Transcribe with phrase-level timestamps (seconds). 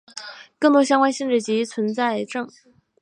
[0.57, 2.25] 更多相关的性质及证明在。